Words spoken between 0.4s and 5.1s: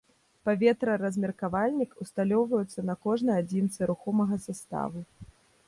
Паветраразмеркавальнік ўсталёўваюцца на кожнай адзінцы рухомага саставу.